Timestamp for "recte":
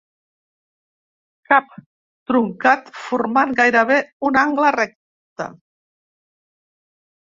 4.79-5.51